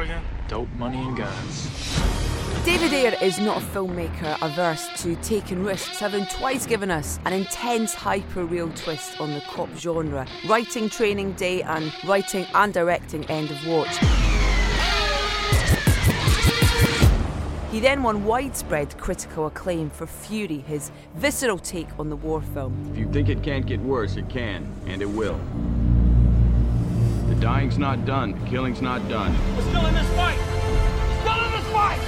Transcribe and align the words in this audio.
What 0.00 0.08
are 0.08 0.12
we 0.12 0.14
looking 0.14 0.24
for 0.24 0.38
again? 0.40 0.48
Dope, 0.48 0.68
money, 0.78 0.98
and 0.98 1.14
guns. 1.14 2.64
David 2.64 2.92
Ayer 2.92 3.18
is 3.20 3.38
not 3.38 3.62
a 3.62 3.66
filmmaker 3.66 4.38
averse 4.40 4.88
to 5.02 5.14
taking 5.16 5.62
risks, 5.62 5.98
having 5.98 6.24
twice 6.26 6.64
given 6.64 6.90
us 6.90 7.18
an 7.26 7.34
intense 7.34 7.92
hyper 7.92 8.44
real 8.46 8.70
twist 8.70 9.20
on 9.20 9.34
the 9.34 9.42
cop 9.42 9.68
genre. 9.76 10.26
Writing 10.48 10.88
Training 10.88 11.32
Day 11.32 11.62
and 11.62 11.92
writing 12.06 12.46
and 12.54 12.72
directing 12.72 13.26
End 13.26 13.50
of 13.50 13.66
Watch. 13.66 13.94
He 17.70 17.78
then 17.78 18.02
won 18.02 18.24
widespread 18.24 18.96
critical 18.96 19.46
acclaim 19.46 19.90
for 19.90 20.06
Fury, 20.06 20.58
his 20.58 20.90
visceral 21.16 21.58
take 21.58 21.88
on 21.98 22.08
the 22.08 22.16
war 22.16 22.40
film. 22.40 22.90
If 22.92 22.98
you 22.98 23.12
think 23.12 23.28
it 23.28 23.42
can't 23.42 23.66
get 23.66 23.80
worse, 23.80 24.16
it 24.16 24.30
can, 24.30 24.66
and 24.86 25.02
it 25.02 25.10
will. 25.10 25.38
The 27.40 27.46
dying's 27.46 27.78
not 27.78 28.04
done, 28.04 28.38
the 28.38 28.50
killing's 28.50 28.82
not 28.82 29.08
done. 29.08 29.34
We're 29.56 29.62
still 29.62 29.86
in 29.86 29.94
this 29.94 30.06
fight! 30.10 30.38
Still 31.22 31.42
in 31.46 31.52
this 31.52 31.66
fight! 31.72 32.00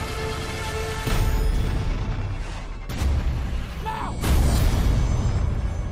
Now! 3.83 4.15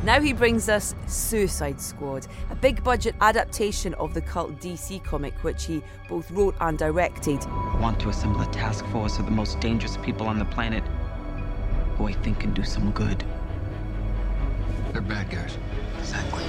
Now 0.04 0.20
he 0.20 0.34
brings 0.34 0.68
us 0.68 0.94
Suicide 1.06 1.80
Squad, 1.80 2.26
a 2.50 2.54
big 2.54 2.84
budget 2.84 3.14
adaptation 3.22 3.94
of 3.94 4.12
the 4.12 4.20
cult 4.20 4.60
DC 4.60 5.02
comic, 5.04 5.32
which 5.42 5.64
he 5.64 5.82
both 6.06 6.30
wrote 6.30 6.54
and 6.60 6.76
directed. 6.76 7.42
I 7.46 7.80
want 7.80 7.98
to 8.00 8.10
assemble 8.10 8.42
a 8.42 8.52
task 8.52 8.84
force 8.88 9.18
of 9.18 9.24
the 9.24 9.30
most 9.30 9.58
dangerous 9.58 9.96
people 9.96 10.26
on 10.26 10.38
the 10.38 10.44
planet 10.44 10.84
who 11.96 12.08
I 12.08 12.12
think 12.12 12.40
can 12.40 12.52
do 12.52 12.62
some 12.62 12.90
good. 12.90 13.24
They're 14.92 15.00
bad 15.00 15.30
guys. 15.30 15.56
Exactly. 15.98 16.44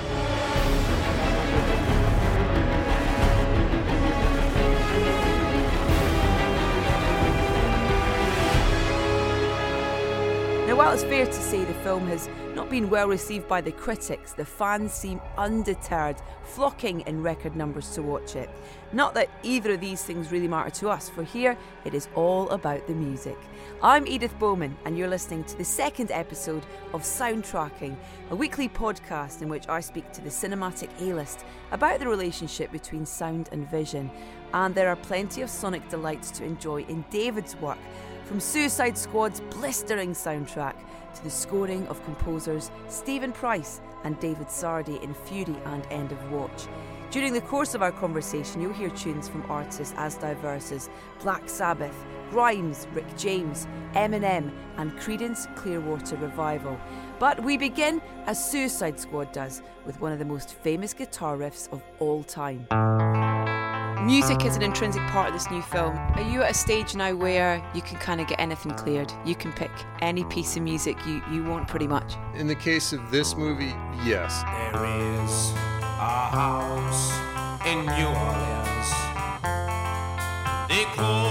Now, 4.91 5.30
while 10.81 10.93
it's 10.93 11.03
fair 11.03 11.27
to 11.27 11.33
say 11.33 11.63
the 11.63 11.73
film 11.75 12.07
has 12.07 12.27
not 12.55 12.67
been 12.67 12.89
well 12.89 13.07
received 13.07 13.47
by 13.47 13.61
the 13.61 13.71
critics, 13.71 14.33
the 14.33 14.43
fans 14.43 14.91
seem 14.91 15.21
undeterred, 15.37 16.19
flocking 16.43 17.01
in 17.01 17.21
record 17.21 17.55
numbers 17.55 17.91
to 17.91 18.01
watch 18.01 18.35
it. 18.35 18.49
Not 18.91 19.13
that 19.13 19.29
either 19.43 19.73
of 19.73 19.79
these 19.79 20.03
things 20.03 20.31
really 20.31 20.47
matter 20.47 20.71
to 20.71 20.89
us, 20.89 21.07
for 21.07 21.23
here 21.23 21.55
it 21.85 21.93
is 21.93 22.07
all 22.15 22.49
about 22.49 22.87
the 22.87 22.95
music. 22.95 23.37
I'm 23.83 24.07
Edith 24.07 24.33
Bowman, 24.39 24.75
and 24.83 24.97
you're 24.97 25.07
listening 25.07 25.43
to 25.43 25.57
the 25.59 25.63
second 25.63 26.09
episode 26.09 26.65
of 26.95 27.03
Soundtracking, 27.03 27.95
a 28.31 28.35
weekly 28.35 28.67
podcast 28.67 29.43
in 29.43 29.49
which 29.49 29.69
I 29.69 29.81
speak 29.81 30.11
to 30.13 30.21
the 30.21 30.31
cinematic 30.31 30.89
A 30.99 31.13
list 31.13 31.45
about 31.71 31.99
the 31.99 32.07
relationship 32.07 32.71
between 32.71 33.05
sound 33.05 33.49
and 33.51 33.69
vision. 33.69 34.09
And 34.55 34.73
there 34.73 34.89
are 34.89 34.95
plenty 34.95 35.43
of 35.43 35.49
sonic 35.51 35.87
delights 35.89 36.31
to 36.31 36.43
enjoy 36.43 36.81
in 36.85 37.05
David's 37.11 37.55
work 37.57 37.77
from 38.31 38.39
Suicide 38.39 38.97
Squad's 38.97 39.41
blistering 39.41 40.13
soundtrack 40.13 40.75
to 41.13 41.21
the 41.21 41.29
scoring 41.29 41.85
of 41.89 42.01
composers 42.05 42.71
Stephen 42.87 43.33
Price 43.33 43.81
and 44.05 44.17
David 44.21 44.47
Sardy 44.47 45.03
in 45.03 45.13
Fury 45.13 45.57
and 45.65 45.85
End 45.91 46.13
of 46.13 46.31
Watch. 46.31 46.67
During 47.09 47.33
the 47.33 47.41
course 47.41 47.75
of 47.75 47.81
our 47.81 47.91
conversation, 47.91 48.61
you'll 48.61 48.71
hear 48.71 48.89
tunes 48.91 49.27
from 49.27 49.43
artists 49.51 49.93
as 49.97 50.15
diverse 50.15 50.71
as 50.71 50.89
Black 51.21 51.49
Sabbath, 51.49 52.05
Grimes, 52.29 52.87
Rick 52.93 53.17
James, 53.17 53.67
Eminem, 53.95 54.49
and 54.77 54.93
Creedence 54.93 55.53
Clearwater 55.57 56.15
Revival. 56.15 56.79
But 57.19 57.43
we 57.43 57.57
begin 57.57 58.01
as 58.27 58.49
Suicide 58.49 58.97
Squad 58.97 59.33
does 59.33 59.61
with 59.85 59.99
one 59.99 60.13
of 60.13 60.19
the 60.19 60.25
most 60.25 60.53
famous 60.53 60.93
guitar 60.93 61.35
riffs 61.35 61.69
of 61.73 61.83
all 61.99 62.23
time. 62.23 62.65
Music 64.05 64.45
is 64.45 64.55
an 64.55 64.63
intrinsic 64.63 65.01
part 65.09 65.27
of 65.27 65.33
this 65.33 65.51
new 65.51 65.61
film. 65.61 65.95
Are 66.15 66.21
you 66.21 66.41
at 66.41 66.51
a 66.51 66.53
stage 66.55 66.95
now 66.95 67.13
where 67.13 67.63
you 67.75 67.83
can 67.83 67.97
kind 67.99 68.19
of 68.19 68.27
get 68.27 68.39
anything 68.39 68.71
cleared? 68.73 69.13
You 69.23 69.35
can 69.35 69.53
pick 69.53 69.69
any 70.01 70.23
piece 70.23 70.57
of 70.57 70.63
music 70.63 70.97
you, 71.05 71.21
you 71.31 71.43
want 71.43 71.67
pretty 71.67 71.85
much. 71.87 72.15
In 72.33 72.47
the 72.47 72.55
case 72.55 72.93
of 72.93 73.11
this 73.11 73.35
movie, 73.35 73.75
yes. 74.03 74.41
There 74.73 74.85
is 74.85 75.51
a 75.51 76.29
house 76.31 77.11
in 77.67 77.85
New 77.85 78.07
Orleans. 78.07 78.89
They 80.67 80.85
call 80.95 81.30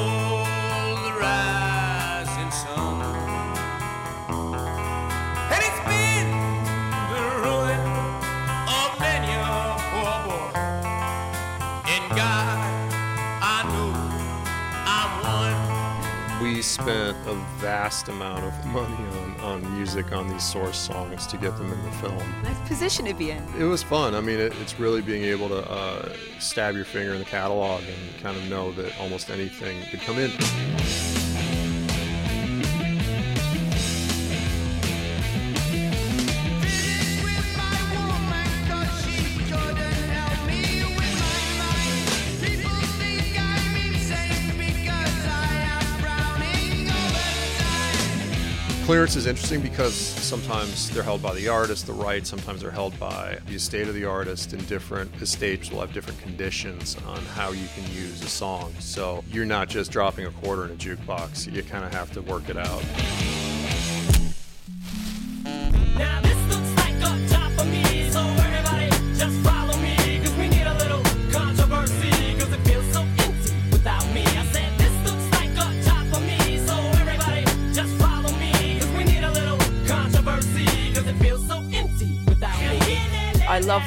a 17.30 17.34
vast 17.58 18.08
amount 18.08 18.44
of 18.44 18.66
money 18.66 18.94
on, 18.94 19.40
on 19.40 19.74
music 19.76 20.12
on 20.12 20.28
these 20.28 20.42
source 20.42 20.76
songs 20.76 21.26
to 21.28 21.36
get 21.36 21.56
them 21.56 21.72
in 21.72 21.82
the 21.84 21.90
film. 21.92 22.42
Nice 22.42 22.68
position 22.68 23.04
to 23.06 23.14
be 23.14 23.30
in. 23.30 23.42
It 23.56 23.64
was 23.64 23.84
fun. 23.84 24.14
I 24.16 24.20
mean, 24.20 24.40
it, 24.40 24.52
it's 24.60 24.80
really 24.80 25.00
being 25.00 25.22
able 25.22 25.48
to 25.48 25.70
uh, 25.70 26.12
stab 26.40 26.74
your 26.74 26.84
finger 26.84 27.12
in 27.12 27.20
the 27.20 27.24
catalog 27.24 27.82
and 27.82 28.22
kind 28.22 28.36
of 28.36 28.48
know 28.48 28.72
that 28.72 28.98
almost 29.00 29.30
anything 29.30 29.80
could 29.90 30.00
come 30.00 30.18
in. 30.18 30.30
Clearance 48.90 49.14
is 49.14 49.26
interesting 49.26 49.60
because 49.60 49.94
sometimes 49.94 50.90
they're 50.90 51.04
held 51.04 51.22
by 51.22 51.32
the 51.32 51.46
artist, 51.46 51.86
the 51.86 51.92
rights, 51.92 52.28
sometimes 52.28 52.60
they're 52.60 52.72
held 52.72 52.98
by 52.98 53.38
the 53.46 53.54
estate 53.54 53.86
of 53.86 53.94
the 53.94 54.04
artist, 54.04 54.52
and 54.52 54.66
different 54.66 55.14
estates 55.22 55.70
will 55.70 55.78
have 55.78 55.92
different 55.92 56.20
conditions 56.20 56.96
on 57.06 57.18
how 57.26 57.52
you 57.52 57.68
can 57.76 57.84
use 57.92 58.20
a 58.20 58.28
song. 58.28 58.74
So 58.80 59.22
you're 59.30 59.46
not 59.46 59.68
just 59.68 59.92
dropping 59.92 60.26
a 60.26 60.32
quarter 60.32 60.64
in 60.64 60.72
a 60.72 60.74
jukebox, 60.74 61.54
you 61.54 61.62
kind 61.62 61.84
of 61.84 61.94
have 61.94 62.10
to 62.14 62.22
work 62.22 62.48
it 62.48 62.56
out. 62.56 62.82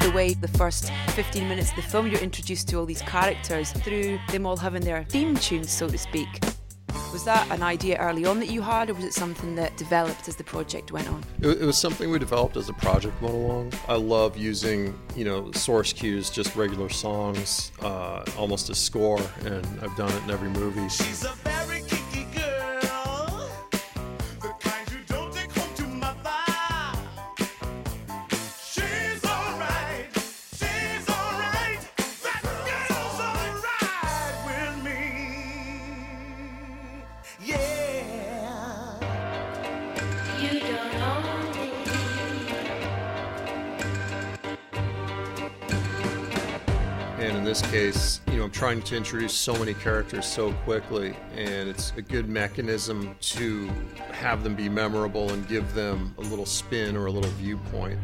The 0.03 0.11
way 0.11 0.33
the 0.33 0.49
first 0.49 0.91
15 1.11 1.47
minutes 1.47 1.69
of 1.69 1.77
the 1.77 1.81
film 1.81 2.07
you're 2.07 2.19
introduced 2.19 2.67
to 2.67 2.77
all 2.77 2.85
these 2.85 3.01
characters 3.03 3.71
through 3.71 4.19
them 4.31 4.45
all 4.45 4.57
having 4.57 4.83
their 4.83 5.05
theme 5.05 5.33
tunes, 5.35 5.71
so 5.71 5.87
to 5.87 5.97
speak. 5.97 6.27
Was 7.13 7.23
that 7.23 7.49
an 7.51 7.63
idea 7.63 7.97
early 7.97 8.25
on 8.25 8.39
that 8.39 8.49
you 8.49 8.61
had, 8.61 8.89
or 8.89 8.95
was 8.95 9.05
it 9.05 9.13
something 9.13 9.55
that 9.55 9.77
developed 9.77 10.27
as 10.27 10.35
the 10.35 10.43
project 10.43 10.91
went 10.91 11.07
on? 11.07 11.23
It, 11.41 11.61
it 11.61 11.65
was 11.65 11.77
something 11.77 12.09
we 12.09 12.19
developed 12.19 12.57
as 12.57 12.67
the 12.67 12.73
project 12.73 13.21
went 13.21 13.33
along. 13.33 13.71
I 13.87 13.95
love 13.95 14.35
using, 14.35 14.99
you 15.15 15.23
know, 15.23 15.51
source 15.53 15.93
cues, 15.93 16.29
just 16.29 16.53
regular 16.55 16.89
songs, 16.89 17.71
uh, 17.81 18.25
almost 18.37 18.69
a 18.69 18.75
score, 18.75 19.21
and 19.45 19.65
I've 19.81 19.95
done 19.95 20.11
it 20.11 20.23
in 20.23 20.31
every 20.31 20.49
movie. 20.49 20.89
This 47.53 47.71
case, 47.71 48.21
you 48.31 48.37
know, 48.37 48.45
I'm 48.45 48.51
trying 48.51 48.81
to 48.81 48.97
introduce 48.97 49.31
so 49.31 49.53
many 49.53 49.75
characters 49.75 50.25
so 50.25 50.53
quickly, 50.65 51.15
and 51.35 51.69
it's 51.69 51.93
a 51.97 52.01
good 52.01 52.27
mechanism 52.27 53.15
to 53.19 53.67
have 54.09 54.43
them 54.43 54.55
be 54.55 54.67
memorable 54.67 55.31
and 55.31 55.47
give 55.47 55.71
them 55.75 56.15
a 56.17 56.21
little 56.21 56.47
spin 56.47 56.97
or 56.97 57.05
a 57.05 57.11
little 57.11 57.29
viewpoint. 57.33 57.99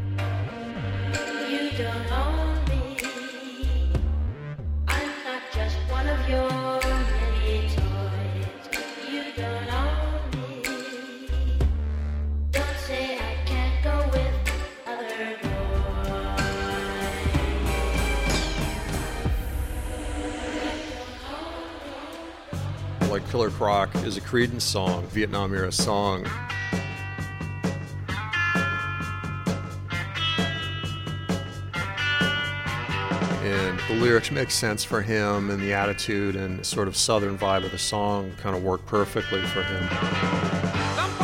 Killer 23.29 23.51
Croc 23.51 23.93
is 23.97 24.17
a 24.17 24.21
Creedence 24.21 24.63
song, 24.63 25.05
Vietnam 25.09 25.53
era 25.53 25.71
song. 25.71 26.25
And 33.43 33.79
the 33.87 33.93
lyrics 34.01 34.31
make 34.31 34.49
sense 34.49 34.83
for 34.83 35.03
him, 35.03 35.51
and 35.51 35.61
the 35.61 35.73
attitude 35.73 36.35
and 36.35 36.65
sort 36.65 36.87
of 36.87 36.97
southern 36.97 37.37
vibe 37.37 37.63
of 37.63 37.71
the 37.71 37.77
song 37.77 38.31
kind 38.41 38.55
of 38.55 38.63
work 38.63 38.83
perfectly 38.87 39.41
for 39.41 39.61
him. 39.61 39.87
Some 40.95 41.19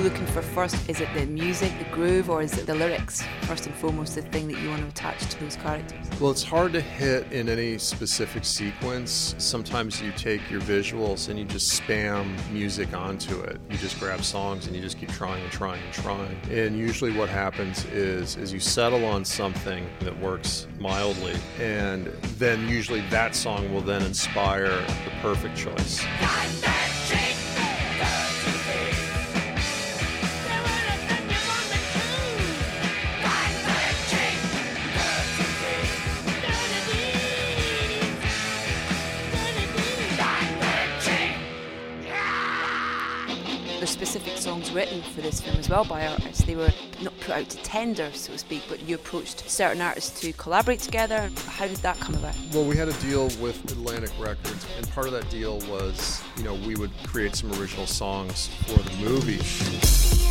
you 0.00 0.08
looking 0.08 0.26
for 0.26 0.40
first? 0.40 0.88
Is 0.88 1.00
it 1.00 1.08
the 1.12 1.26
music, 1.26 1.72
the 1.78 1.84
groove, 1.94 2.30
or 2.30 2.40
is 2.40 2.56
it 2.56 2.66
the 2.66 2.74
lyrics? 2.74 3.22
First 3.42 3.66
and 3.66 3.74
foremost, 3.74 4.14
the 4.14 4.22
thing 4.22 4.48
that 4.48 4.58
you 4.58 4.70
want 4.70 4.80
to 4.80 4.88
attach 4.88 5.26
to 5.26 5.40
those 5.40 5.56
characters. 5.56 5.98
Well, 6.18 6.30
it's 6.30 6.42
hard 6.42 6.72
to 6.72 6.80
hit 6.80 7.30
in 7.32 7.50
any 7.50 7.76
specific 7.76 8.46
sequence. 8.46 9.34
Sometimes 9.36 10.00
you 10.00 10.12
take 10.12 10.48
your 10.50 10.62
visuals 10.62 11.28
and 11.28 11.38
you 11.38 11.44
just 11.44 11.80
spam 11.80 12.34
music 12.50 12.94
onto 12.94 13.40
it. 13.40 13.60
You 13.68 13.76
just 13.76 14.00
grab 14.00 14.22
songs 14.22 14.66
and 14.66 14.74
you 14.74 14.80
just 14.80 14.98
keep 14.98 15.10
trying 15.10 15.42
and 15.42 15.52
trying 15.52 15.82
and 15.82 15.92
trying. 15.92 16.40
And 16.50 16.78
usually 16.78 17.12
what 17.12 17.28
happens 17.28 17.84
is 17.86 18.36
is 18.36 18.52
you 18.54 18.60
settle 18.60 19.04
on 19.04 19.24
something 19.24 19.86
that 20.00 20.18
works 20.18 20.66
mildly 20.78 21.36
and 21.58 22.06
then 22.38 22.68
usually 22.68 23.02
that 23.10 23.34
song 23.34 23.72
will 23.72 23.82
then 23.82 24.02
inspire 24.02 24.80
the 24.80 25.12
perfect 25.20 25.56
choice. 25.56 26.06
Written 44.72 45.02
for 45.02 45.20
this 45.20 45.40
film 45.40 45.56
as 45.56 45.68
well 45.68 45.84
by 45.84 46.06
artists. 46.06 46.44
They 46.44 46.54
were 46.54 46.70
not 47.02 47.18
put 47.20 47.30
out 47.30 47.48
to 47.48 47.56
tender, 47.58 48.10
so 48.12 48.32
to 48.32 48.38
speak, 48.38 48.62
but 48.68 48.82
you 48.82 48.94
approached 48.94 49.48
certain 49.48 49.80
artists 49.80 50.20
to 50.20 50.32
collaborate 50.34 50.80
together. 50.80 51.30
How 51.46 51.66
did 51.66 51.78
that 51.78 51.98
come 52.00 52.14
about? 52.14 52.34
Well, 52.52 52.64
we 52.64 52.76
had 52.76 52.88
a 52.88 52.92
deal 52.94 53.24
with 53.40 53.62
Atlantic 53.70 54.10
Records, 54.18 54.66
and 54.76 54.88
part 54.90 55.06
of 55.06 55.12
that 55.12 55.28
deal 55.30 55.58
was, 55.60 56.22
you 56.36 56.44
know, 56.44 56.54
we 56.54 56.76
would 56.76 56.92
create 57.04 57.34
some 57.36 57.52
original 57.54 57.86
songs 57.86 58.48
for 58.66 58.78
the 58.78 58.96
movie. 58.96 60.29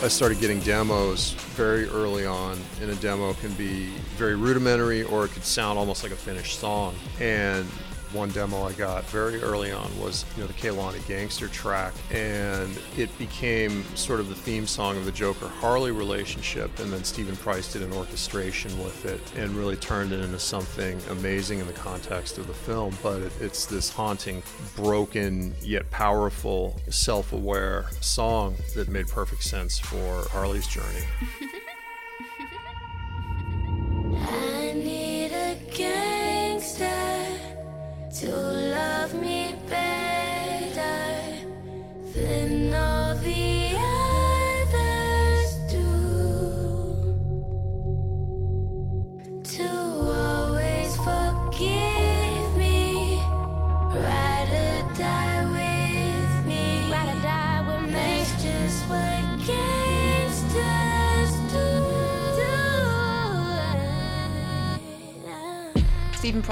I 0.00 0.06
started 0.06 0.38
getting 0.38 0.60
demos 0.60 1.32
very 1.56 1.88
early 1.88 2.24
on. 2.24 2.56
And 2.80 2.88
a 2.88 2.94
demo 2.96 3.32
can 3.34 3.52
be 3.54 3.86
very 4.16 4.36
rudimentary 4.36 5.02
or 5.02 5.24
it 5.24 5.32
could 5.32 5.44
sound 5.44 5.76
almost 5.76 6.04
like 6.04 6.12
a 6.12 6.16
finished 6.16 6.60
song. 6.60 6.94
And 7.20 7.66
one 8.12 8.30
demo 8.30 8.62
I 8.64 8.72
got 8.72 9.04
very 9.04 9.40
early 9.42 9.72
on 9.72 9.88
was, 10.00 10.24
you 10.36 10.42
know, 10.42 10.46
the 10.46 10.54
Kehlani 10.54 11.00
Gangsta 11.00 11.50
track, 11.50 11.92
and 12.10 12.78
it 12.96 13.16
became 13.18 13.84
sort 13.96 14.20
of 14.20 14.28
the 14.28 14.34
theme 14.34 14.66
song 14.66 14.96
of 14.96 15.04
the 15.04 15.12
Joker 15.12 15.48
Harley 15.48 15.90
relationship. 15.90 16.78
And 16.78 16.92
then 16.92 17.04
Stephen 17.04 17.36
Price 17.36 17.72
did 17.72 17.82
an 17.82 17.92
orchestration 17.92 18.76
with 18.82 19.04
it 19.04 19.20
and 19.36 19.50
really 19.52 19.76
turned 19.76 20.12
it 20.12 20.20
into 20.20 20.38
something 20.38 21.00
amazing 21.10 21.58
in 21.58 21.66
the 21.66 21.72
context 21.72 22.38
of 22.38 22.46
the 22.46 22.54
film. 22.54 22.96
But 23.02 23.22
it, 23.22 23.32
it's 23.40 23.66
this 23.66 23.90
haunting, 23.90 24.42
broken 24.76 25.54
yet 25.62 25.90
powerful, 25.90 26.80
self-aware 26.88 27.86
song 28.00 28.56
that 28.74 28.88
made 28.88 29.08
perfect 29.08 29.42
sense 29.42 29.78
for 29.78 30.28
Harley's 30.30 30.66
journey. 30.66 31.04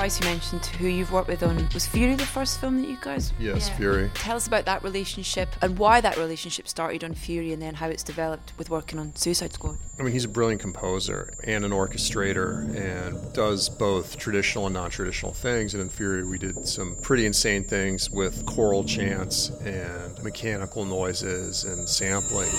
Price, 0.07 0.21
you 0.21 0.27
mentioned 0.27 0.67
who 0.67 0.87
you've 0.87 1.11
worked 1.11 1.27
with 1.27 1.43
on 1.43 1.69
was 1.75 1.85
Fury 1.85 2.15
the 2.15 2.25
first 2.25 2.61
film 2.61 2.81
that 2.81 2.89
you 2.89 2.97
guys? 3.01 3.33
Yes, 3.41 3.69
Fury. 3.71 4.09
Tell 4.15 4.37
us 4.37 4.47
about 4.47 4.65
that 4.67 4.85
relationship 4.85 5.49
and 5.61 5.77
why 5.77 6.01
that 6.01 6.17
relationship 6.17 6.69
started 6.69 7.03
on 7.03 7.13
Fury 7.13 7.53
and 7.53 7.61
then 7.61 7.75
how 7.75 7.89
it's 7.89 8.05
developed 8.05 8.53
with 8.57 8.71
working 8.71 9.01
on 9.01 9.17
Suicide 9.17 9.53
Squad. 9.53 9.79
I 9.99 10.05
mean, 10.05 10.13
he's 10.13 10.25
a 10.25 10.29
brilliant 10.29 10.61
composer 10.61 11.35
and 11.43 11.65
an 11.65 11.73
orchestrator 11.73 12.73
and 12.77 13.33
does 13.33 13.69
both 13.69 14.17
traditional 14.17 14.67
and 14.67 14.75
non 14.75 14.91
traditional 14.91 15.33
things. 15.33 15.75
And 15.75 15.83
in 15.83 15.89
Fury, 15.89 16.23
we 16.23 16.39
did 16.39 16.69
some 16.69 16.95
pretty 17.03 17.27
insane 17.27 17.65
things 17.65 18.09
with 18.09 18.47
choral 18.47 18.85
chants 18.85 19.51
and 19.65 20.23
mechanical 20.23 20.85
noises 20.85 21.65
and 21.65 21.89
sampling. 21.89 22.53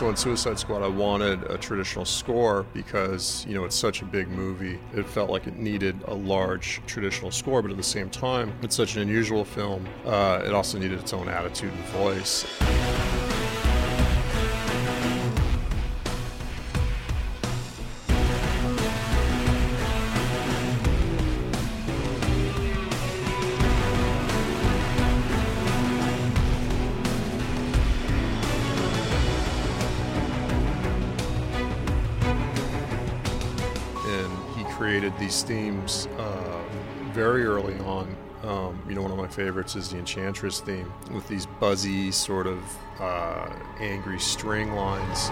So 0.00 0.08
in 0.08 0.16
Suicide 0.16 0.58
Squad, 0.58 0.82
I 0.82 0.88
wanted 0.88 1.42
a 1.50 1.58
traditional 1.58 2.06
score 2.06 2.64
because, 2.72 3.44
you 3.46 3.52
know, 3.52 3.66
it's 3.66 3.76
such 3.76 4.00
a 4.00 4.06
big 4.06 4.28
movie. 4.28 4.78
It 4.94 5.06
felt 5.06 5.28
like 5.28 5.46
it 5.46 5.58
needed 5.58 5.94
a 6.06 6.14
large 6.14 6.80
traditional 6.86 7.30
score, 7.30 7.60
but 7.60 7.70
at 7.70 7.76
the 7.76 7.82
same 7.82 8.08
time, 8.08 8.50
it's 8.62 8.74
such 8.74 8.96
an 8.96 9.02
unusual 9.02 9.44
film. 9.44 9.86
Uh, 10.06 10.40
it 10.42 10.54
also 10.54 10.78
needed 10.78 11.00
its 11.00 11.12
own 11.12 11.28
attitude 11.28 11.70
and 11.74 11.84
voice. 11.88 12.46
These 35.30 35.42
themes 35.44 36.08
uh, 36.18 36.60
very 37.12 37.44
early 37.44 37.78
on 37.80 38.16
Um, 38.42 38.82
you 38.88 38.94
know, 38.94 39.02
one 39.02 39.12
of 39.12 39.18
my 39.18 39.28
favorites 39.28 39.76
is 39.76 39.90
the 39.90 39.98
Enchantress 39.98 40.60
theme 40.60 40.90
with 41.12 41.28
these 41.28 41.46
buzzy, 41.46 42.10
sort 42.10 42.46
of 42.46 42.58
uh, 42.98 43.50
angry 43.78 44.18
string 44.18 44.72
lines. 44.72 45.30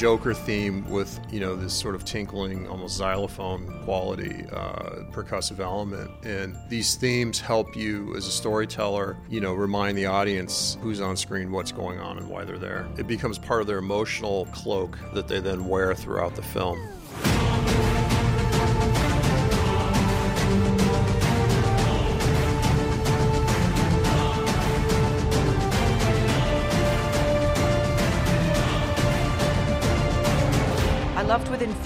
Joker 0.00 0.32
theme 0.32 0.88
with 0.88 1.20
you 1.30 1.40
know 1.40 1.54
this 1.54 1.74
sort 1.74 1.94
of 1.94 2.06
tinkling, 2.06 2.66
almost 2.68 2.96
xylophone 2.96 3.82
quality, 3.84 4.46
uh, 4.50 5.04
percussive 5.12 5.60
element, 5.60 6.10
and 6.24 6.56
these 6.70 6.94
themes 6.94 7.38
help 7.38 7.76
you 7.76 8.16
as 8.16 8.26
a 8.26 8.30
storyteller, 8.30 9.18
you 9.28 9.42
know, 9.42 9.52
remind 9.52 9.98
the 9.98 10.06
audience 10.06 10.78
who's 10.80 11.02
on 11.02 11.18
screen, 11.18 11.52
what's 11.52 11.70
going 11.70 12.00
on, 12.00 12.16
and 12.16 12.26
why 12.30 12.46
they're 12.46 12.56
there. 12.56 12.88
It 12.96 13.08
becomes 13.08 13.36
part 13.36 13.60
of 13.60 13.66
their 13.66 13.76
emotional 13.76 14.46
cloak 14.52 14.98
that 15.12 15.28
they 15.28 15.38
then 15.38 15.66
wear 15.68 15.94
throughout 15.94 16.34
the 16.34 16.42
film. 16.44 16.80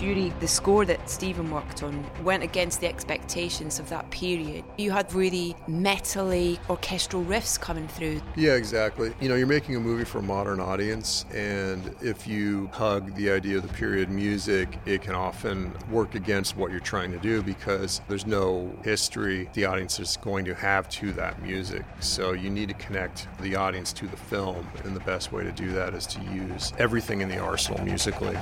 Fury 0.05 0.35
the 0.39 0.47
score 0.47 0.85
that 0.85 1.09
Stephen 1.09 1.51
worked 1.51 1.83
on 1.83 2.05
went 2.23 2.43
against 2.43 2.83
the 2.83 2.87
expectations 2.87 3.79
of 3.79 3.89
that 3.89 4.11
period. 4.11 4.63
You 4.77 4.91
had 4.91 5.11
really 5.15 5.57
metally 5.67 6.59
orchestral 6.69 7.25
riffs 7.25 7.59
coming 7.59 7.89
through. 7.89 8.21
Yeah, 8.37 8.53
exactly. 8.53 9.15
You 9.19 9.31
know, 9.31 9.35
you're 9.35 9.47
making 9.47 9.77
a 9.77 9.81
movie 9.81 10.05
for 10.05 10.19
a 10.19 10.23
modern 10.23 10.61
audience, 10.61 11.25
and 11.33 11.95
if 12.03 12.27
you 12.27 12.69
hug 12.75 13.15
the 13.15 13.31
idea 13.31 13.57
of 13.57 13.63
the 13.63 13.73
period 13.73 14.11
music, 14.11 14.79
it 14.85 15.01
can 15.01 15.15
often 15.15 15.73
work 15.91 16.15
against 16.15 16.55
what 16.55 16.71
you're 16.71 16.81
trying 16.81 17.11
to 17.13 17.19
do 17.19 17.43
because 17.43 18.03
there's 18.07 18.27
no 18.27 18.71
history 18.85 19.49
the 19.55 19.65
audience 19.65 19.99
is 19.99 20.19
going 20.19 20.45
to 20.45 20.55
have 20.55 20.87
to 20.91 21.13
that 21.13 21.41
music. 21.41 21.83
So 22.01 22.33
you 22.33 22.51
need 22.51 22.69
to 22.69 22.75
connect 22.75 23.27
the 23.41 23.57
audience 23.57 23.91
to 23.95 24.07
the 24.07 24.19
film, 24.19 24.69
and 24.85 24.95
the 24.95 25.01
best 25.01 25.33
way 25.33 25.45
to 25.45 25.53
do 25.53 25.73
that 25.73 25.95
is 25.95 26.07
to 26.09 26.21
use 26.25 26.75
everything 26.77 27.23
in 27.23 27.31
the 27.31 27.39
arsenal 27.39 27.83
musically. 27.83 28.37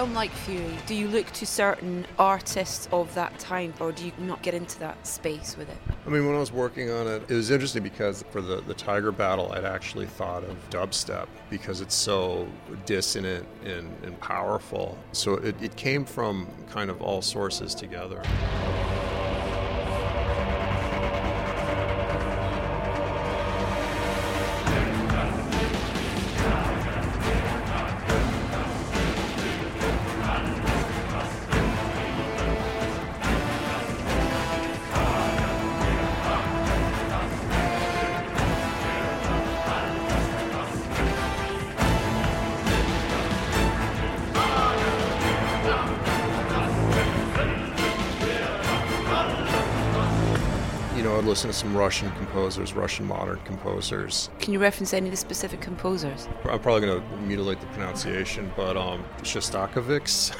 Film 0.00 0.14
like 0.14 0.30
Fury, 0.30 0.78
do 0.86 0.94
you 0.94 1.08
look 1.08 1.30
to 1.30 1.44
certain 1.44 2.06
artists 2.18 2.88
of 2.90 3.14
that 3.14 3.38
time 3.38 3.74
or 3.80 3.92
do 3.92 4.06
you 4.06 4.12
not 4.20 4.40
get 4.40 4.54
into 4.54 4.78
that 4.78 5.06
space 5.06 5.58
with 5.58 5.68
it? 5.68 5.76
I 6.06 6.08
mean, 6.08 6.24
when 6.24 6.34
I 6.34 6.38
was 6.38 6.50
working 6.50 6.90
on 6.90 7.06
it, 7.06 7.22
it 7.28 7.34
was 7.34 7.50
interesting 7.50 7.82
because 7.82 8.24
for 8.30 8.40
the, 8.40 8.62
the 8.62 8.72
Tiger 8.72 9.12
Battle, 9.12 9.52
I'd 9.52 9.66
actually 9.66 10.06
thought 10.06 10.42
of 10.44 10.56
dubstep 10.70 11.26
because 11.50 11.82
it's 11.82 11.94
so 11.94 12.48
dissonant 12.86 13.46
and, 13.66 13.94
and 14.02 14.18
powerful. 14.20 14.96
So 15.12 15.34
it, 15.34 15.62
it 15.62 15.76
came 15.76 16.06
from 16.06 16.48
kind 16.70 16.88
of 16.88 17.02
all 17.02 17.20
sources 17.20 17.74
together. 17.74 18.22
Russian 51.80 52.10
composers, 52.12 52.74
Russian 52.74 53.06
modern 53.06 53.40
composers. 53.46 54.28
Can 54.38 54.52
you 54.52 54.58
reference 54.58 54.92
any 54.92 55.06
of 55.06 55.12
the 55.12 55.16
specific 55.16 55.62
composers? 55.62 56.28
I'm 56.44 56.60
probably 56.60 56.82
going 56.82 57.00
to 57.00 57.16
mutilate 57.26 57.58
the 57.58 57.66
pronunciation, 57.68 58.52
but 58.54 58.76
um, 58.76 59.02
Shostakovich. 59.22 60.36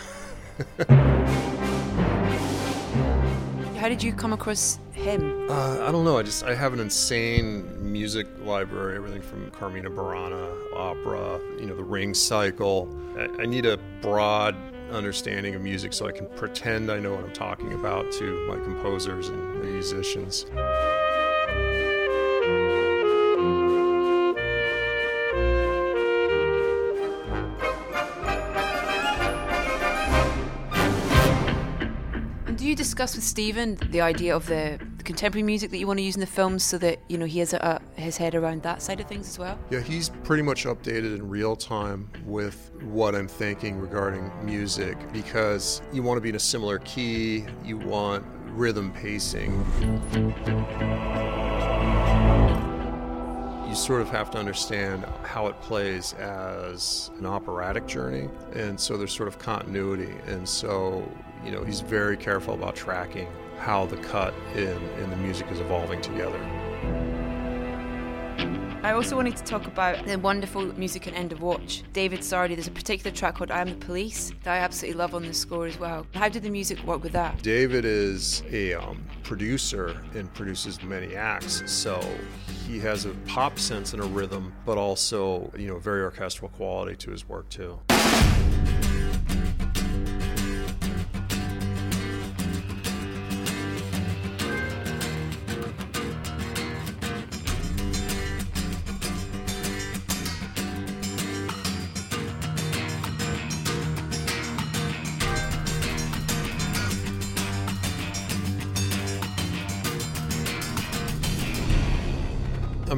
How 3.79 3.89
did 3.89 4.03
you 4.03 4.13
come 4.13 4.35
across 4.35 4.79
him? 4.93 5.51
Uh, 5.51 5.89
I 5.89 5.91
don't 5.91 6.05
know. 6.05 6.19
I 6.19 6.23
just 6.23 6.45
I 6.45 6.55
have 6.55 6.75
an 6.75 6.81
insane 6.81 7.91
music 7.91 8.27
library. 8.43 8.97
Everything 8.97 9.23
from 9.23 9.51
Carmina 9.51 9.89
Burana, 9.89 10.55
opera, 10.77 11.41
you 11.59 11.65
know, 11.65 11.75
the 11.75 11.83
Ring 11.83 12.13
Cycle. 12.13 12.87
I, 13.17 13.45
I 13.45 13.47
need 13.47 13.65
a 13.65 13.79
broad 14.03 14.55
understanding 14.91 15.55
of 15.55 15.63
music 15.63 15.95
so 15.95 16.07
I 16.07 16.13
can 16.13 16.27
pretend 16.37 16.91
I 16.91 17.01
know 17.01 17.15
what 17.15 17.25
I'm 17.25 17.33
talking 17.33 17.73
about 17.73 18.13
to 18.13 18.47
my 18.47 18.57
composers 18.57 19.31
and 19.31 19.63
musicians. 19.63 20.45
Discuss 32.81 33.15
with 33.15 33.25
Stephen 33.25 33.77
the 33.91 34.01
idea 34.01 34.35
of 34.35 34.47
the, 34.47 34.81
contemporary 35.05 35.43
music 35.43 35.71
that 35.71 35.79
you 35.79 35.87
want 35.87 35.99
to 35.99 36.03
use 36.03 36.15
in 36.15 36.21
the 36.21 36.27
films 36.27 36.63
so 36.63 36.79
that 36.79 36.99
you 37.09 37.19
know 37.19 37.25
he 37.25 37.41
has 37.41 37.53
a, 37.53 37.81
his 37.97 38.17
head 38.17 38.35
around 38.35 38.63
that 38.63 38.81
side 38.81 39.01
of 39.01 39.07
things 39.07 39.29
as 39.29 39.39
well? 39.39 39.59
Yeah, 39.71 39.81
he's 39.81 40.11
pretty 40.25 40.43
much 40.43 40.67
updated 40.67 41.17
in 41.17 41.29
real 41.29 41.57
time 41.57 42.09
with 42.25 42.71
what 42.83 43.15
I'm 43.15 43.27
thinking 43.27 43.79
regarding 43.81 44.31
music 44.45 44.97
because 45.13 45.83
you 45.93 46.03
want 46.03 46.19
to 46.19 46.21
be 46.21 46.29
in 46.29 46.37
a 46.37 46.41
similar 46.41 46.79
key, 46.81 47.45
you 47.65 47.77
want 47.77 48.25
rhythm 48.53 48.93
pacing. 48.93 49.51
You 53.71 53.77
sort 53.77 54.03
of 54.03 54.09
have 54.09 54.33
to 54.33 54.39
understand 54.39 55.05
how 55.23 55.47
it 55.47 55.61
plays 55.61 56.15
as 56.15 57.12
an 57.21 57.25
operatic 57.25 57.87
journey, 57.87 58.29
and 58.53 58.79
so 58.81 58.97
there's 58.97 59.12
sort 59.12 59.29
of 59.29 59.39
continuity. 59.39 60.12
And 60.27 60.47
so, 60.49 61.09
you 61.45 61.53
know, 61.53 61.62
he's 61.62 61.81
very 61.81 62.17
careful 62.17 62.55
about 62.55 62.75
tracking 62.75 63.29
how 63.61 63.87
the 63.87 63.97
cut 63.99 64.35
in, 64.57 64.77
in 64.99 65.09
the 65.09 65.17
music 65.17 65.47
is 65.53 65.61
evolving 65.61 66.00
together. 66.03 66.41
I 68.83 68.93
also 68.93 69.15
wanted 69.15 69.37
to 69.37 69.45
talk 69.45 69.67
about 69.67 70.07
the 70.07 70.19
wonderful 70.19 70.65
music 70.79 71.07
at 71.07 71.13
End 71.13 71.33
of 71.33 71.43
Watch. 71.43 71.83
David 71.93 72.21
Sardy, 72.21 72.55
there's 72.55 72.67
a 72.67 72.71
particular 72.71 73.15
track 73.15 73.35
called 73.35 73.51
I 73.51 73.61
Am 73.61 73.69
the 73.69 73.75
Police 73.75 74.33
that 74.43 74.55
I 74.55 74.57
absolutely 74.57 74.99
love 74.99 75.15
on 75.15 75.23
the 75.23 75.35
score 75.35 75.67
as 75.67 75.79
well. 75.79 76.07
How 76.15 76.31
did 76.31 76.43
the 76.43 76.49
music 76.49 76.83
work 76.85 77.03
with 77.03 77.13
that? 77.13 77.43
David 77.43 77.85
is 77.85 78.43
a 78.51 78.73
um, 78.73 79.05
producer 79.23 80.01
and 80.15 80.33
produces 80.33 80.83
many 80.83 81.15
acts, 81.15 81.63
so 81.71 82.03
he 82.67 82.79
has 82.79 83.05
a 83.05 83.11
pop 83.27 83.59
sense 83.59 83.93
and 83.93 84.03
a 84.03 84.07
rhythm, 84.07 84.51
but 84.65 84.79
also, 84.79 85.53
you 85.59 85.69
know, 85.69 85.79
very 85.79 86.03
orchestral 86.03 86.49
quality 86.49 86.97
to 86.97 87.11
his 87.11 87.29
work 87.29 87.51
too. 87.51 87.79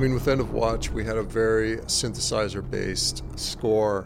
Mean, 0.03 0.15
with 0.15 0.27
End 0.27 0.41
of 0.41 0.53
Watch, 0.53 0.91
we 0.91 1.05
had 1.05 1.17
a 1.17 1.23
very 1.23 1.77
synthesizer 1.77 2.69
based 2.69 3.23
score. 3.39 4.05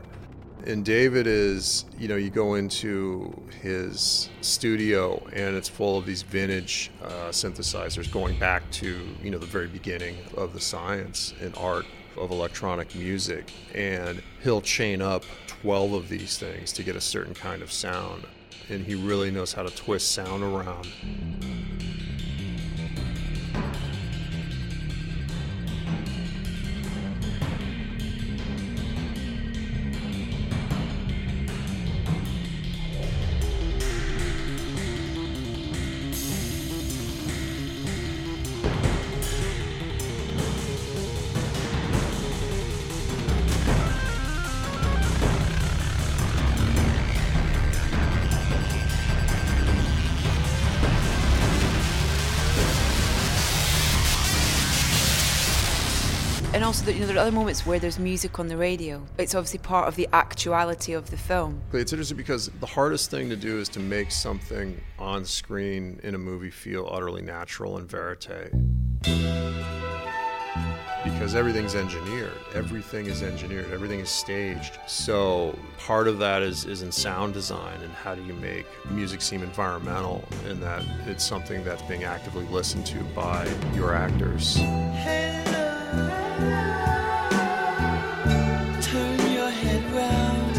And 0.66 0.84
David 0.84 1.26
is, 1.26 1.86
you 1.98 2.06
know, 2.06 2.16
you 2.16 2.28
go 2.28 2.56
into 2.56 3.34
his 3.62 4.28
studio 4.42 5.24
and 5.32 5.56
it's 5.56 5.70
full 5.70 5.96
of 5.96 6.04
these 6.04 6.20
vintage 6.20 6.90
uh, 7.02 7.30
synthesizers 7.30 8.12
going 8.12 8.38
back 8.38 8.70
to, 8.72 9.08
you 9.22 9.30
know, 9.30 9.38
the 9.38 9.46
very 9.46 9.68
beginning 9.68 10.16
of 10.36 10.52
the 10.52 10.60
science 10.60 11.32
and 11.40 11.56
art 11.56 11.86
of 12.18 12.30
electronic 12.30 12.94
music, 12.94 13.50
and 13.74 14.22
he'll 14.42 14.60
chain 14.60 15.00
up 15.00 15.24
12 15.46 15.94
of 15.94 16.08
these 16.10 16.36
things 16.36 16.72
to 16.74 16.82
get 16.82 16.94
a 16.96 17.00
certain 17.00 17.32
kind 17.32 17.62
of 17.62 17.72
sound. 17.72 18.26
And 18.68 18.84
he 18.84 18.96
really 18.96 19.30
knows 19.30 19.54
how 19.54 19.62
to 19.62 19.74
twist 19.74 20.12
sound 20.12 20.42
around. 20.42 20.88
Also, 56.66 56.84
that 56.84 56.94
you 56.94 57.00
know, 57.00 57.06
there 57.06 57.16
are 57.16 57.20
other 57.20 57.32
moments 57.32 57.64
where 57.64 57.78
there's 57.78 57.98
music 57.98 58.40
on 58.40 58.48
the 58.48 58.56
radio. 58.56 59.00
It's 59.18 59.36
obviously 59.36 59.60
part 59.60 59.86
of 59.86 59.94
the 59.94 60.08
actuality 60.12 60.94
of 60.94 61.10
the 61.10 61.16
film. 61.16 61.62
It's 61.72 61.92
interesting 61.92 62.16
because 62.16 62.48
the 62.58 62.66
hardest 62.66 63.08
thing 63.08 63.28
to 63.30 63.36
do 63.36 63.60
is 63.60 63.68
to 63.70 63.80
make 63.80 64.10
something 64.10 64.80
on 64.98 65.24
screen 65.24 66.00
in 66.02 66.16
a 66.16 66.18
movie 66.18 66.50
feel 66.50 66.88
utterly 66.90 67.22
natural 67.22 67.78
and 67.78 67.88
verite. 67.88 68.50
Because 71.04 71.36
everything's 71.36 71.76
engineered, 71.76 72.32
everything 72.52 73.06
is 73.06 73.22
engineered, 73.22 73.70
everything 73.72 74.00
is 74.00 74.10
staged. 74.10 74.78
So 74.88 75.56
part 75.78 76.08
of 76.08 76.18
that 76.18 76.42
is, 76.42 76.64
is 76.64 76.82
in 76.82 76.90
sound 76.90 77.32
design 77.32 77.80
and 77.80 77.92
how 77.92 78.16
do 78.16 78.24
you 78.24 78.34
make 78.34 78.66
music 78.90 79.22
seem 79.22 79.44
environmental 79.44 80.24
and 80.48 80.60
that 80.64 80.82
it's 81.06 81.24
something 81.24 81.62
that's 81.62 81.82
being 81.82 82.02
actively 82.02 82.44
listened 82.46 82.86
to 82.86 83.04
by 83.14 83.48
your 83.72 83.94
actors. 83.94 84.58
Turn 85.96 86.25
your 89.32 89.50
head 89.50 89.82
round. 89.92 90.54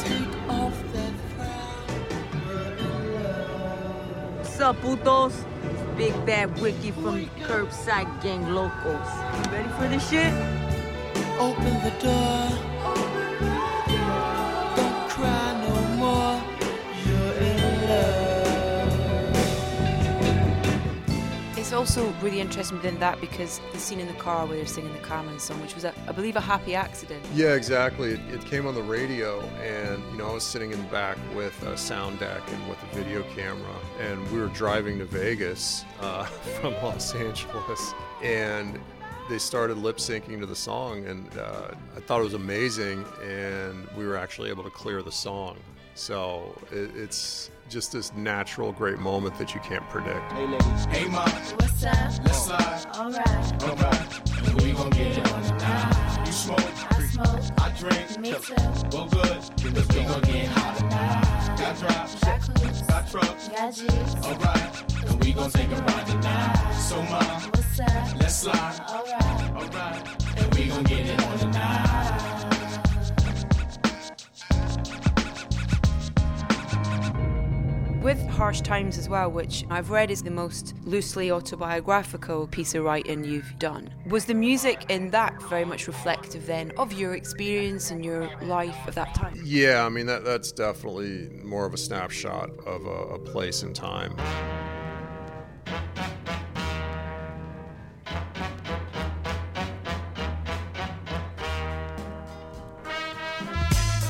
Take 0.00 0.34
off 0.48 0.76
that 0.92 1.14
What's 4.38 4.60
up, 4.60 4.76
putos? 4.76 5.34
Big 5.96 6.14
Bad 6.26 6.60
Wiki 6.60 6.90
from 6.90 7.06
oh 7.06 7.28
Curbside 7.46 8.22
Gang 8.22 8.52
Locals. 8.52 9.08
You 9.36 9.52
ready 9.52 9.68
for 9.78 9.88
this 9.88 10.08
shit? 10.10 10.32
Open 11.38 11.74
the 11.84 11.92
door. 12.02 12.73
Also 21.84 22.14
really 22.22 22.40
interesting 22.40 22.78
within 22.78 22.98
that 22.98 23.20
because 23.20 23.60
the 23.74 23.78
scene 23.78 24.00
in 24.00 24.06
the 24.06 24.14
car 24.14 24.46
where 24.46 24.56
they're 24.56 24.64
singing 24.64 24.90
the 24.94 24.98
Carmen 25.00 25.38
song, 25.38 25.60
which 25.60 25.74
was, 25.74 25.84
a, 25.84 25.92
I 26.08 26.12
believe, 26.12 26.34
a 26.34 26.40
happy 26.40 26.74
accident. 26.74 27.22
Yeah, 27.34 27.52
exactly. 27.52 28.12
It, 28.12 28.20
it 28.32 28.42
came 28.46 28.66
on 28.66 28.74
the 28.74 28.82
radio, 28.82 29.40
and 29.62 30.02
you 30.10 30.16
know, 30.16 30.30
I 30.30 30.32
was 30.32 30.44
sitting 30.44 30.72
in 30.72 30.78
the 30.78 30.88
back 30.88 31.18
with 31.34 31.62
a 31.64 31.76
sound 31.76 32.20
deck 32.20 32.40
and 32.50 32.68
with 32.70 32.78
a 32.82 32.96
video 32.96 33.22
camera, 33.34 33.76
and 34.00 34.32
we 34.32 34.40
were 34.40 34.46
driving 34.46 34.98
to 35.00 35.04
Vegas 35.04 35.84
uh, 36.00 36.24
from 36.58 36.72
Los 36.82 37.14
Angeles, 37.14 37.92
and 38.22 38.80
they 39.28 39.36
started 39.36 39.76
lip 39.76 39.98
syncing 39.98 40.40
to 40.40 40.46
the 40.46 40.56
song, 40.56 41.04
and 41.04 41.36
uh, 41.36 41.68
I 41.94 42.00
thought 42.00 42.22
it 42.22 42.24
was 42.24 42.32
amazing, 42.32 43.04
and 43.22 43.86
we 43.94 44.06
were 44.06 44.16
actually 44.16 44.48
able 44.48 44.64
to 44.64 44.70
clear 44.70 45.02
the 45.02 45.12
song. 45.12 45.58
So 45.96 46.58
it, 46.72 46.96
it's 46.96 47.50
just 47.74 47.90
this 47.90 48.14
natural, 48.14 48.70
great 48.70 49.00
moment 49.00 49.36
that 49.36 49.52
you 49.52 49.58
can't 49.58 49.82
predict. 49.88 50.30
Hey, 50.30 50.46
ladies. 50.46 50.84
Hey, 50.92 51.08
ma. 51.08 51.28
What's 51.58 51.84
up? 51.84 51.96
Let's 52.22 52.44
slide. 52.44 52.86
Alright. 52.94 53.62
Alright. 53.64 54.46
And 54.46 54.60
we 54.60 54.70
gon' 54.70 54.90
get 54.90 55.18
it 55.18 55.32
on 55.32 55.42
tonight. 55.42 56.22
You 56.24 56.30
smoke. 56.30 56.60
I 56.60 57.02
smoke. 57.08 57.40
I 57.58 57.70
drink. 57.76 58.18
Me 58.20 58.30
too. 58.30 58.54
Well, 58.92 59.08
good. 59.08 59.42
Because 59.56 59.88
we 59.88 60.04
gon' 60.04 60.20
get 60.20 60.46
hot 60.54 60.76
tonight. 60.78 61.56
Got 61.58 61.80
drops. 61.80 62.14
Got 62.20 62.40
clues. 62.42 62.82
Got 62.82 63.10
trucks. 63.10 63.48
Got 63.48 63.74
G's. 63.74 64.24
Alright. 64.24 65.10
And 65.10 65.24
we 65.24 65.32
gon' 65.32 65.50
take 65.50 65.72
a 65.72 65.74
ride 65.74 66.06
tonight. 66.06 66.74
So, 66.74 67.02
ma. 67.02 67.40
What's 67.40 67.80
up? 67.80 68.20
Let's 68.20 68.36
slide. 68.36 68.80
Alright. 68.88 69.50
Alright. 69.50 70.38
And 70.38 70.54
we 70.54 70.68
gon' 70.68 70.84
get 70.84 71.06
it 71.06 71.24
on 71.24 71.38
tonight. 71.40 72.63
With 78.04 78.28
Harsh 78.28 78.60
Times 78.60 78.98
as 78.98 79.08
well, 79.08 79.30
which 79.30 79.64
I've 79.70 79.88
read 79.88 80.10
is 80.10 80.22
the 80.22 80.30
most 80.30 80.74
loosely 80.84 81.30
autobiographical 81.30 82.46
piece 82.48 82.74
of 82.74 82.84
writing 82.84 83.24
you've 83.24 83.58
done, 83.58 83.88
was 84.06 84.26
the 84.26 84.34
music 84.34 84.84
in 84.90 85.08
that 85.12 85.42
very 85.44 85.64
much 85.64 85.86
reflective 85.86 86.46
then 86.46 86.70
of 86.76 86.92
your 86.92 87.14
experience 87.14 87.90
and 87.90 88.04
your 88.04 88.30
life 88.42 88.76
at 88.86 88.94
that 88.96 89.14
time? 89.14 89.40
Yeah, 89.42 89.86
I 89.86 89.88
mean 89.88 90.04
that 90.04 90.22
that's 90.22 90.52
definitely 90.52 91.30
more 91.42 91.64
of 91.64 91.72
a 91.72 91.78
snapshot 91.78 92.50
of 92.66 92.84
a, 92.84 93.14
a 93.14 93.18
place 93.18 93.62
and 93.62 93.74
time. 93.74 94.14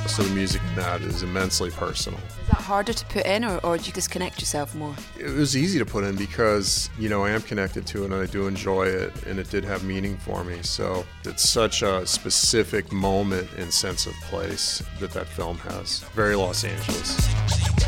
So 0.06 0.22
the 0.22 0.34
music 0.34 0.62
in 0.68 0.76
that 0.76 1.00
is 1.00 1.22
immensely 1.22 1.70
personal. 1.70 2.20
Is 2.42 2.48
that 2.48 2.56
harder 2.56 2.92
to 2.92 3.04
put 3.06 3.26
in, 3.26 3.44
or, 3.44 3.58
or 3.64 3.78
do 3.78 3.84
you 3.84 3.92
disconnect 3.92 4.38
yourself 4.38 4.74
more? 4.74 4.94
It 5.18 5.30
was 5.30 5.56
easy 5.56 5.78
to 5.78 5.86
put 5.86 6.04
in 6.04 6.14
because, 6.14 6.88
you 6.98 7.08
know, 7.08 7.24
I 7.24 7.30
am 7.30 7.42
connected 7.42 7.86
to 7.88 8.02
it 8.02 8.12
and 8.12 8.14
I 8.14 8.26
do 8.26 8.46
enjoy 8.46 8.86
it 8.86 9.24
and 9.26 9.38
it 9.38 9.50
did 9.50 9.64
have 9.64 9.82
meaning 9.82 10.16
for 10.18 10.44
me. 10.44 10.58
So 10.62 11.04
it's 11.24 11.48
such 11.48 11.82
a 11.82 12.06
specific 12.06 12.92
moment 12.92 13.48
and 13.56 13.72
sense 13.72 14.06
of 14.06 14.12
place 14.22 14.82
that 15.00 15.10
that 15.12 15.26
film 15.26 15.58
has. 15.58 16.00
Very 16.14 16.36
Los 16.36 16.64
Angeles. 16.64 17.83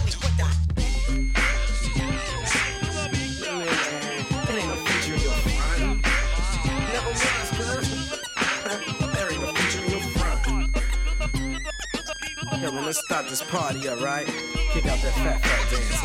Start 13.27 13.31
this 13.31 13.43
party 13.51 13.89
up, 13.89 14.01
right? 14.01 14.27
Kick 14.73 14.87
out 14.87 15.01
that 15.01 15.13
fat, 15.15 15.41
fat 15.43 15.71
dance. 15.71 16.03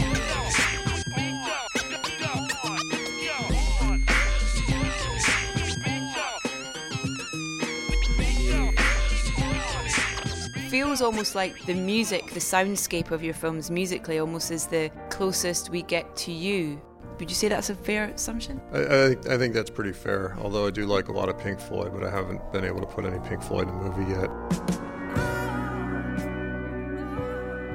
feels 10.69 11.01
almost 11.01 11.35
like 11.35 11.65
the 11.65 11.73
music, 11.73 12.31
the 12.31 12.39
soundscape 12.39 13.11
of 13.11 13.21
your 13.21 13.33
films 13.33 13.69
musically, 13.69 14.19
almost 14.19 14.51
is 14.51 14.67
the 14.67 14.89
closest 15.09 15.69
we 15.69 15.81
get 15.81 16.15
to 16.15 16.31
you. 16.31 16.81
Would 17.19 17.29
you 17.29 17.35
say 17.35 17.49
that's 17.49 17.69
a 17.69 17.75
fair 17.75 18.05
assumption? 18.05 18.61
I, 18.71 18.77
I, 18.77 19.07
I 19.33 19.37
think 19.37 19.53
that's 19.53 19.69
pretty 19.69 19.91
fair, 19.91 20.37
although 20.39 20.67
I 20.67 20.71
do 20.71 20.85
like 20.85 21.09
a 21.09 21.11
lot 21.11 21.27
of 21.27 21.37
Pink 21.37 21.59
Floyd, 21.59 21.91
but 21.93 22.05
I 22.05 22.09
haven't 22.09 22.39
been 22.53 22.63
able 22.63 22.79
to 22.79 22.85
put 22.85 23.03
any 23.03 23.19
Pink 23.27 23.43
Floyd 23.43 23.67
in 23.67 23.73
a 23.73 23.83
movie 23.83 24.11
yet. 24.11 24.90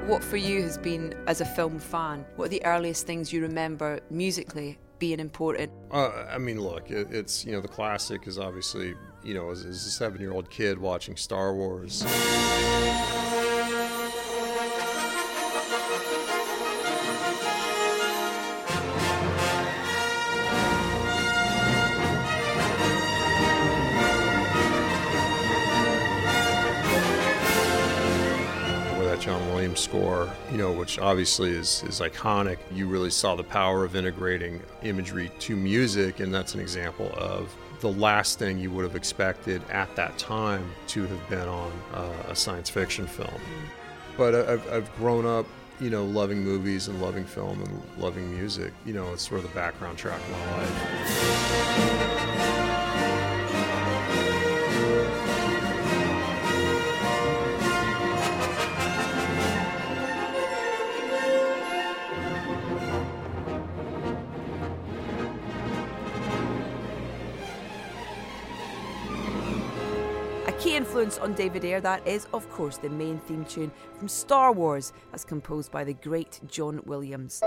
What 0.07 0.23
for 0.23 0.37
you 0.37 0.63
has 0.63 0.79
been, 0.79 1.15
as 1.27 1.41
a 1.41 1.45
film 1.45 1.81
fan, 1.81 2.25
what 2.37 2.45
are 2.45 2.49
the 2.49 2.65
earliest 2.65 3.09
things 3.09 3.33
you 3.33 3.43
remember 3.43 3.99
musically 4.09 4.79
being 5.01 5.19
important? 5.19 5.73
Uh, 5.91 6.27
I 6.31 6.39
mean, 6.39 6.61
look, 6.61 6.93
it, 6.93 7.09
it's, 7.11 7.45
you 7.45 7.51
know, 7.51 7.61
the 7.61 7.67
classic 7.67 8.29
is 8.29 8.39
obviously, 8.39 8.95
you 9.25 9.35
know, 9.35 9.51
as, 9.51 9.65
as 9.65 9.85
a 9.85 9.91
seven 9.91 10.21
year 10.21 10.33
old 10.33 10.49
kid 10.49 10.79
watching 10.79 11.17
Star 11.17 11.53
Wars. 11.53 12.05
Score, 29.77 30.29
you 30.51 30.59
know, 30.59 30.73
which 30.73 30.99
obviously 30.99 31.51
is, 31.51 31.83
is 31.85 32.01
iconic. 32.01 32.59
You 32.73 32.89
really 32.89 33.11
saw 33.11 33.35
the 33.35 33.45
power 33.45 33.85
of 33.85 33.95
integrating 33.95 34.63
imagery 34.83 35.31
to 35.41 35.57
music, 35.57 36.21
and 36.21 36.35
that's 36.35 36.55
an 36.55 36.61
example 36.61 37.13
of 37.17 37.55
the 37.81 37.91
last 37.91 38.39
thing 38.39 38.59
you 38.59 38.71
would 38.71 38.85
have 38.85 38.97
expected 38.97 39.63
at 39.71 39.95
that 39.97 40.17
time 40.19 40.67
to 40.89 41.07
have 41.07 41.29
been 41.29 41.47
on 41.47 41.71
uh, 41.95 42.11
a 42.29 42.35
science 42.35 42.71
fiction 42.71 43.07
film. 43.07 43.39
But 44.17 44.35
I've, 44.35 44.73
I've 44.73 44.97
grown 44.97 45.27
up, 45.27 45.45
you 45.79 45.91
know, 45.91 46.05
loving 46.05 46.43
movies 46.43 46.89
and 46.89 47.03
loving 47.03 47.25
film 47.25 47.63
and 47.63 47.83
loving 47.99 48.35
music. 48.35 48.73
You 48.87 48.95
know, 48.95 49.13
it's 49.13 49.29
sort 49.29 49.45
of 49.45 49.49
the 49.49 49.55
background 49.55 49.99
track 49.99 50.21
of 50.21 50.31
my 50.31 50.57
life. 50.57 52.66
Influence 70.77 71.17
on 71.17 71.33
David 71.33 71.65
Ayer, 71.65 71.81
that 71.81 72.07
is, 72.07 72.27
of 72.35 72.49
course, 72.51 72.77
the 72.77 72.91
main 72.91 73.19
theme 73.21 73.47
tune 73.47 73.73
from 73.99 74.09
Star 74.09 74.53
Wars, 74.53 74.93
as 75.15 75.25
composed 75.25 75.73
by 75.73 75.85
the 75.85 75.95
great 75.95 76.39
John 76.49 76.83
Williams. 76.85 77.43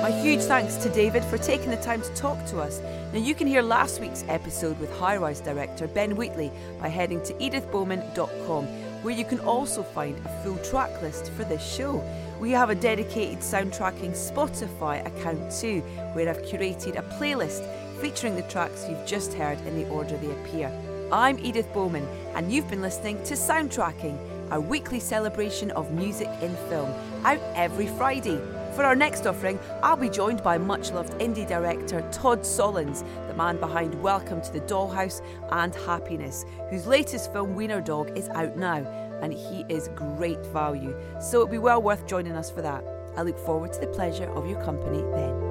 My 0.00 0.10
huge 0.10 0.40
thanks 0.40 0.76
to 0.76 0.88
David 0.88 1.22
for 1.24 1.36
taking 1.36 1.70
the 1.70 1.76
time 1.76 2.00
to 2.00 2.14
talk 2.14 2.44
to 2.46 2.58
us. 2.58 2.80
Now, 3.12 3.18
you 3.18 3.34
can 3.34 3.46
hear 3.46 3.60
last 3.60 4.00
week's 4.00 4.24
episode 4.28 4.80
with 4.80 4.90
High 4.98 5.18
Rise 5.18 5.40
director 5.40 5.86
Ben 5.88 6.16
Wheatley 6.16 6.50
by 6.80 6.88
heading 6.88 7.22
to 7.24 7.34
edithbowman.com, 7.34 8.64
where 9.02 9.14
you 9.14 9.26
can 9.26 9.40
also 9.40 9.82
find 9.82 10.16
a 10.24 10.42
full 10.42 10.56
track 10.58 11.02
list 11.02 11.30
for 11.32 11.44
this 11.44 11.62
show. 11.62 12.02
We 12.40 12.50
have 12.52 12.70
a 12.70 12.74
dedicated 12.74 13.40
soundtracking 13.40 14.12
Spotify 14.12 15.06
account 15.06 15.52
too, 15.52 15.80
where 16.14 16.30
I've 16.30 16.42
curated 16.42 16.98
a 16.98 17.02
playlist 17.18 17.62
featuring 18.00 18.36
the 18.36 18.42
tracks 18.42 18.86
you've 18.88 19.06
just 19.06 19.34
heard 19.34 19.58
in 19.66 19.76
the 19.76 19.88
order 19.88 20.16
they 20.16 20.30
appear. 20.30 20.93
I'm 21.14 21.38
Edith 21.38 21.72
Bowman, 21.72 22.08
and 22.34 22.52
you've 22.52 22.68
been 22.68 22.82
listening 22.82 23.22
to 23.22 23.34
Soundtracking, 23.34 24.18
our 24.50 24.60
weekly 24.60 24.98
celebration 24.98 25.70
of 25.70 25.92
music 25.92 26.26
in 26.42 26.56
film, 26.68 26.92
out 27.24 27.38
every 27.54 27.86
Friday. 27.86 28.40
For 28.74 28.82
our 28.82 28.96
next 28.96 29.24
offering, 29.24 29.60
I'll 29.80 29.96
be 29.96 30.08
joined 30.08 30.42
by 30.42 30.58
much 30.58 30.90
loved 30.90 31.12
indie 31.20 31.46
director 31.46 32.00
Todd 32.10 32.40
Solondz, 32.40 33.04
the 33.28 33.34
man 33.34 33.60
behind 33.60 33.94
Welcome 34.02 34.42
to 34.42 34.52
the 34.52 34.62
Dollhouse 34.62 35.22
and 35.52 35.72
Happiness, 35.86 36.44
whose 36.68 36.84
latest 36.84 37.32
film 37.32 37.54
Wiener 37.54 37.80
Dog 37.80 38.18
is 38.18 38.28
out 38.30 38.56
now, 38.56 38.78
and 39.22 39.32
he 39.32 39.64
is 39.68 39.90
great 39.94 40.44
value. 40.46 40.96
So 41.20 41.42
it'll 41.42 41.46
be 41.46 41.58
well 41.58 41.80
worth 41.80 42.08
joining 42.08 42.32
us 42.32 42.50
for 42.50 42.62
that. 42.62 42.82
I 43.16 43.22
look 43.22 43.38
forward 43.38 43.72
to 43.74 43.78
the 43.78 43.86
pleasure 43.86 44.28
of 44.30 44.48
your 44.50 44.60
company 44.64 45.02
then. 45.12 45.43